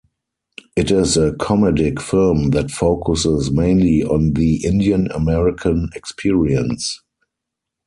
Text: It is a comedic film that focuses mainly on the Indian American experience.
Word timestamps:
It 0.75 0.89
is 0.89 1.15
a 1.15 1.33
comedic 1.33 2.01
film 2.01 2.49
that 2.49 2.71
focuses 2.71 3.51
mainly 3.51 4.01
on 4.01 4.33
the 4.33 4.55
Indian 4.65 5.11
American 5.11 5.91
experience. 5.93 7.03